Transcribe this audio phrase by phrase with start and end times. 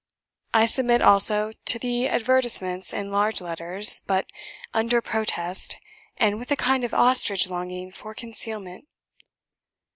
[0.51, 4.25] I submit, also, to the advertisements in large letters, but
[4.73, 5.77] under protest,
[6.17, 8.87] and with a kind of ostrich longing for concealment.